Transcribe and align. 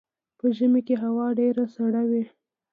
په 0.37 0.45
ژمي 0.57 0.81
کې 0.87 0.95
هوا 1.03 1.27
ډیره 1.39 1.63
سړه 1.75 2.01
وي 2.09 2.23